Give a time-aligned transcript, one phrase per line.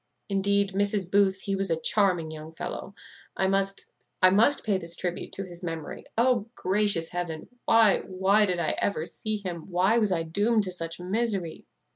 [0.29, 1.11] Indeed, Mrs.
[1.11, 2.95] Booth, he was a charming young fellow;
[3.37, 3.85] I must
[4.19, 6.05] I must pay this tribute to his memory.
[6.17, 7.49] O, gracious Heaven!
[7.65, 9.69] why, why did I ever see him?
[9.69, 11.67] why was I doomed to such misery?"